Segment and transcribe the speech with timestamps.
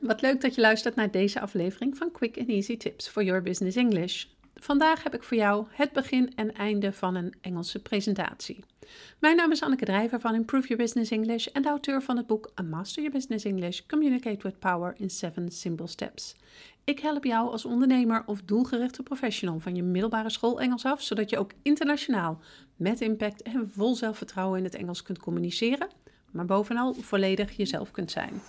[0.00, 3.42] wat leuk dat je luistert naar deze aflevering van Quick and Easy Tips for Your
[3.42, 4.24] Business English.
[4.54, 8.64] Vandaag heb ik voor jou het begin en einde van een Engelse presentatie.
[9.18, 12.26] Mijn naam is Anneke Drijver van Improve Your Business English en de auteur van het
[12.26, 16.36] boek A Master Your Business English: Communicate with Power in 7 Simple Steps.
[16.84, 21.30] Ik help jou als ondernemer of doelgerichte professional van je middelbare school Engels af, zodat
[21.30, 22.40] je ook internationaal
[22.76, 25.88] met impact en vol zelfvertrouwen in het Engels kunt communiceren,
[26.30, 28.40] maar bovenal volledig jezelf kunt zijn.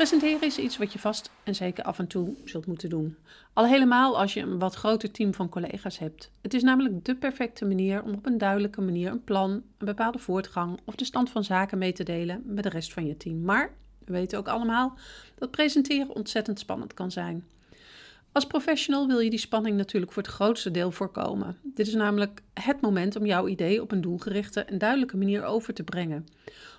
[0.00, 3.16] Presenteren is iets wat je vast en zeker af en toe zult moeten doen.
[3.52, 6.30] Al helemaal als je een wat groter team van collega's hebt.
[6.40, 10.18] Het is namelijk de perfecte manier om op een duidelijke manier een plan, een bepaalde
[10.18, 13.42] voortgang of de stand van zaken mee te delen met de rest van je team.
[13.42, 13.72] Maar
[14.04, 14.98] we weten ook allemaal
[15.34, 17.44] dat presenteren ontzettend spannend kan zijn.
[18.32, 21.56] Als professional wil je die spanning natuurlijk voor het grootste deel voorkomen.
[21.62, 25.74] Dit is namelijk het moment om jouw idee op een doelgerichte en duidelijke manier over
[25.74, 26.26] te brengen.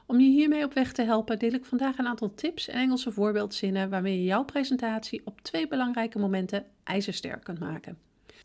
[0.05, 3.11] Om je hiermee op weg te helpen, deel ik vandaag een aantal tips en Engelse
[3.11, 7.97] voorbeeldzinnen waarmee je jouw presentatie op twee belangrijke momenten ijzersterk kunt maken.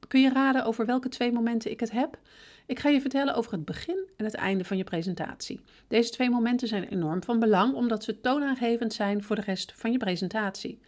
[0.08, 2.18] Kun je raden over welke twee momenten ik het heb?
[2.66, 5.60] Ik ga je vertellen over het begin en het einde van je presentatie.
[5.88, 9.92] Deze twee momenten zijn enorm van belang omdat ze toonaangevend zijn voor de rest van
[9.92, 10.80] je presentatie.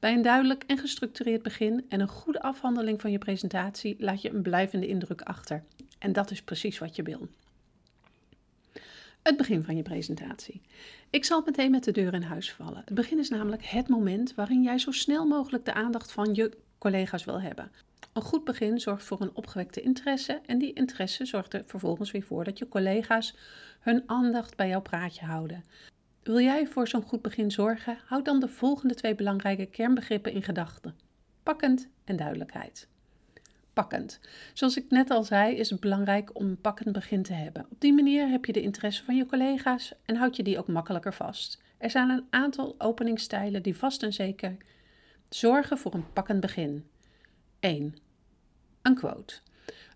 [0.00, 4.30] Bij een duidelijk en gestructureerd begin en een goede afhandeling van je presentatie laat je
[4.30, 5.64] een blijvende indruk achter.
[5.98, 7.28] En dat is precies wat je wil.
[9.22, 10.60] Het begin van je presentatie.
[11.10, 12.82] Ik zal meteen met de deur in huis vallen.
[12.84, 16.56] Het begin is namelijk het moment waarin jij zo snel mogelijk de aandacht van je
[16.78, 17.72] collega's wil hebben.
[18.12, 22.22] Een goed begin zorgt voor een opgewekte interesse en die interesse zorgt er vervolgens weer
[22.22, 23.34] voor dat je collega's
[23.80, 25.64] hun aandacht bij jouw praatje houden.
[26.22, 27.98] Wil jij voor zo'n goed begin zorgen?
[28.06, 30.94] Houd dan de volgende twee belangrijke kernbegrippen in gedachten:
[31.42, 32.88] pakkend en duidelijkheid.
[33.72, 34.20] Pakkend.
[34.54, 37.66] Zoals ik net al zei, is het belangrijk om een pakkend begin te hebben.
[37.70, 40.66] Op die manier heb je de interesse van je collega's en houd je die ook
[40.66, 41.62] makkelijker vast.
[41.78, 44.56] Er zijn een aantal openingsstijlen die vast en zeker
[45.28, 46.86] zorgen voor een pakkend begin.
[47.60, 47.96] 1.
[48.82, 49.34] Een quote.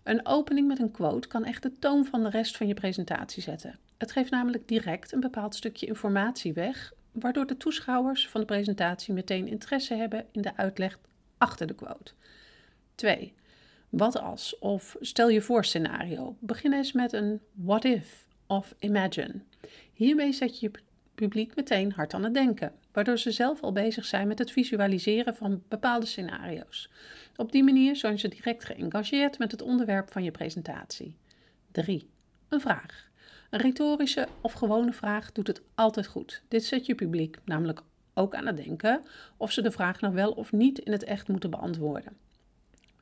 [0.03, 3.41] Een opening met een quote kan echt de toon van de rest van je presentatie
[3.41, 3.79] zetten.
[3.97, 9.13] Het geeft namelijk direct een bepaald stukje informatie weg, waardoor de toeschouwers van de presentatie
[9.13, 10.99] meteen interesse hebben in de uitleg
[11.37, 12.13] achter de quote.
[12.95, 13.33] 2.
[13.89, 16.35] Wat als of stel je voor scenario.
[16.39, 19.41] Begin eens met een what if of imagine.
[19.93, 20.79] Hiermee zet je je
[21.15, 25.35] publiek meteen hard aan het denken, waardoor ze zelf al bezig zijn met het visualiseren
[25.35, 26.89] van bepaalde scenario's.
[27.35, 31.15] Op die manier zijn ze direct geëngageerd met het onderwerp van je presentatie.
[31.71, 32.09] 3.
[32.49, 33.09] Een vraag.
[33.55, 36.43] Een retorische of gewone vraag doet het altijd goed.
[36.47, 37.81] Dit zet je publiek namelijk
[38.13, 39.03] ook aan het denken
[39.37, 42.17] of ze de vraag nou wel of niet in het echt moeten beantwoorden.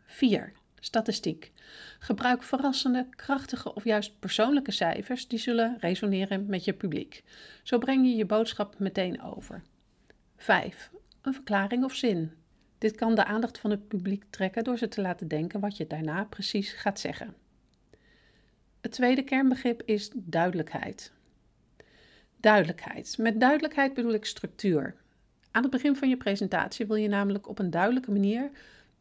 [0.05, 0.53] 4.
[0.79, 1.51] Statistiek.
[1.99, 7.23] Gebruik verrassende, krachtige of juist persoonlijke cijfers die zullen resoneren met je publiek.
[7.63, 9.63] Zo breng je je boodschap meteen over.
[10.37, 10.91] 5.
[11.21, 12.31] Een verklaring of zin.
[12.77, 15.87] Dit kan de aandacht van het publiek trekken door ze te laten denken wat je
[15.87, 17.42] daarna precies gaat zeggen.
[18.83, 21.11] Het tweede kernbegrip is duidelijkheid.
[22.37, 23.17] Duidelijkheid.
[23.17, 24.95] Met duidelijkheid bedoel ik structuur.
[25.51, 28.51] Aan het begin van je presentatie wil je namelijk op een duidelijke manier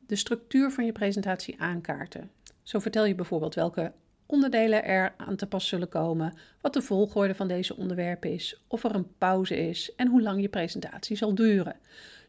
[0.06, 2.30] de structuur van je presentatie aankaarten.
[2.62, 3.92] Zo vertel je bijvoorbeeld welke
[4.32, 8.84] onderdelen er aan te pas zullen komen, wat de volgorde van deze onderwerpen is, of
[8.84, 11.76] er een pauze is en hoe lang je presentatie zal duren.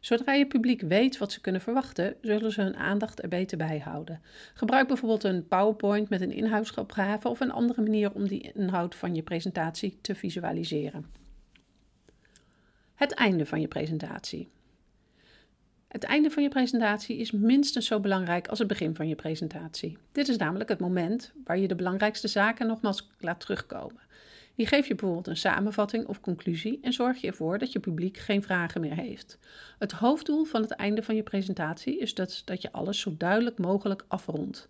[0.00, 3.78] Zodra je publiek weet wat ze kunnen verwachten, zullen ze hun aandacht er beter bij
[3.78, 4.20] houden.
[4.54, 9.14] Gebruik bijvoorbeeld een PowerPoint met een inhoudsopgave of een andere manier om die inhoud van
[9.14, 11.06] je presentatie te visualiseren.
[12.94, 14.48] Het einde van je presentatie.
[15.94, 19.98] Het einde van je presentatie is minstens zo belangrijk als het begin van je presentatie.
[20.12, 24.00] Dit is namelijk het moment waar je de belangrijkste zaken nogmaals laat terugkomen.
[24.54, 28.16] Hier geef je bijvoorbeeld een samenvatting of conclusie en zorg je ervoor dat je publiek
[28.16, 29.38] geen vragen meer heeft.
[29.78, 33.58] Het hoofddoel van het einde van je presentatie is dat, dat je alles zo duidelijk
[33.58, 34.68] mogelijk afrondt.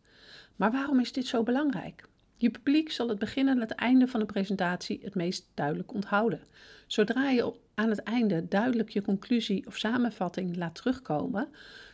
[0.56, 2.08] Maar waarom is dit zo belangrijk?
[2.44, 6.40] Je publiek zal het begin en het einde van de presentatie het meest duidelijk onthouden.
[6.86, 11.48] Zodra je aan het einde duidelijk je conclusie of samenvatting laat terugkomen,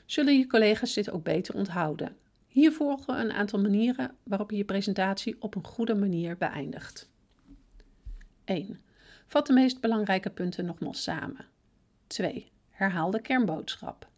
[0.06, 2.16] zullen je collega's dit ook beter onthouden.
[2.46, 7.10] Hier volgen een aantal manieren waarop je je presentatie op een goede manier beëindigt.
[8.44, 8.80] 1.
[9.26, 11.46] Vat de meest belangrijke punten nogmaals samen.
[12.06, 12.50] 2.
[12.70, 14.08] Herhaal de kernboodschap.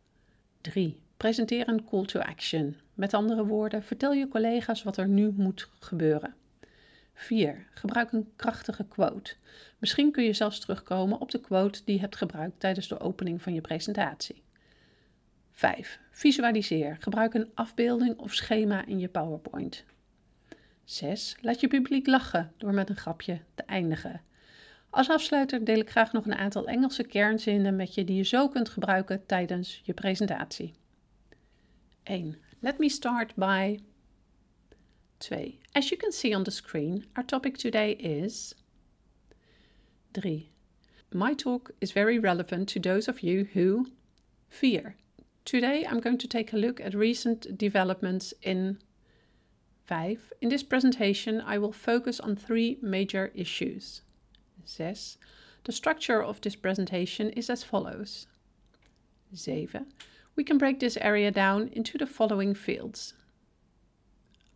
[0.61, 1.01] 3.
[1.17, 2.77] Presenteer een call to action.
[2.94, 6.35] Met andere woorden, vertel je collega's wat er nu moet gebeuren.
[7.15, 7.67] 4.
[7.75, 9.35] Gebruik een krachtige quote.
[9.79, 13.43] Misschien kun je zelfs terugkomen op de quote die je hebt gebruikt tijdens de opening
[13.43, 14.43] van je presentatie.
[15.50, 16.00] 5.
[16.11, 16.97] Visualiseer.
[17.00, 19.85] Gebruik een afbeelding of schema in je PowerPoint.
[20.85, 21.37] 6.
[21.41, 24.21] Laat je publiek lachen door met een grapje te eindigen.
[24.91, 28.49] Als afsluiter deel ik graag nog een aantal Engelse kernzinnen met je die je zo
[28.49, 30.75] kunt gebruiken tijdens je presentatie.
[32.09, 32.37] 1.
[32.63, 33.79] Let me start by
[35.21, 35.53] 2.
[35.75, 38.55] As you can see on the screen, our topic today is
[40.15, 40.51] 3.
[41.13, 43.87] My talk is very relevant to those of you who
[44.49, 44.97] 4.
[45.45, 48.79] Today I'm going to take a look at recent developments in
[49.85, 50.33] 5.
[50.41, 54.03] In this presentation I will focus on three major issues.
[54.65, 55.19] 6.
[55.65, 58.27] The structure of this presentation is as follows.
[59.33, 59.87] 7.
[60.34, 63.14] We can break this area down into the following fields.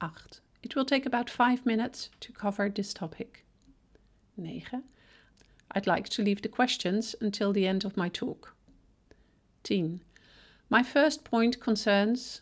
[0.03, 0.11] 8.
[0.63, 3.45] It will take about 5 minutes to cover this topic.
[4.37, 4.83] 9.
[5.73, 8.55] I'd like to leave the questions until the end of my talk.
[9.65, 10.01] 10.
[10.71, 12.41] My first point concerns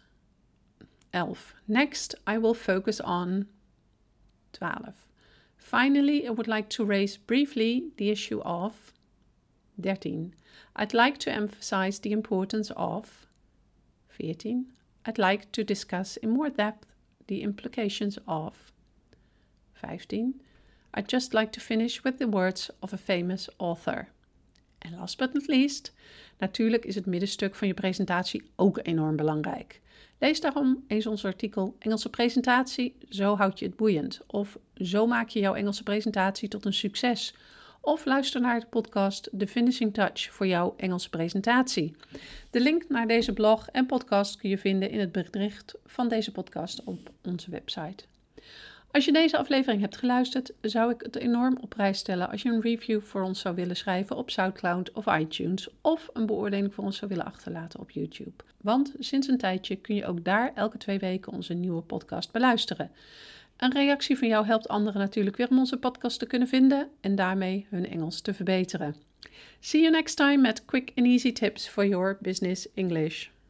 [1.12, 1.36] 11.
[1.68, 3.46] Next, I will focus on
[4.52, 4.94] 12.
[5.56, 8.92] Finally, I would like to raise briefly the issue of
[9.82, 10.34] 13.
[10.76, 13.23] I'd like to emphasize the importance of
[14.16, 14.72] 14.
[15.06, 16.86] I'd like to discuss in more depth
[17.26, 18.72] the implications of
[19.72, 20.40] 15.
[20.94, 24.08] I'd just like to finish with the words of a famous author.
[24.78, 25.92] En last but not least,
[26.38, 29.80] natuurlijk is het middenstuk van je presentatie ook enorm belangrijk.
[30.18, 34.20] Lees daarom eens ons artikel Engelse presentatie, zo houd je het boeiend.
[34.26, 37.34] Of zo maak je jouw Engelse presentatie tot een succes.
[37.84, 41.96] Of luister naar de podcast The Finishing Touch voor jouw Engelse presentatie.
[42.50, 46.32] De link naar deze blog en podcast kun je vinden in het bericht van deze
[46.32, 48.04] podcast op onze website.
[48.90, 52.48] Als je deze aflevering hebt geluisterd, zou ik het enorm op prijs stellen als je
[52.48, 56.84] een review voor ons zou willen schrijven op SoundCloud of iTunes of een beoordeling voor
[56.84, 58.44] ons zou willen achterlaten op YouTube.
[58.60, 62.90] Want sinds een tijdje kun je ook daar elke twee weken onze nieuwe podcast beluisteren.
[63.56, 67.14] Een reactie van jou helpt anderen natuurlijk weer om onze podcast te kunnen vinden en
[67.14, 68.96] daarmee hun Engels te verbeteren.
[69.60, 73.28] See you next time met quick and easy tips for your business English.